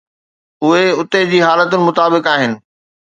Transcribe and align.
اهي 0.63 0.85
اتي 1.01 1.21
جي 1.31 1.39
حالتن 1.47 1.79
مطابق 1.89 2.23
آهن. 2.33 2.53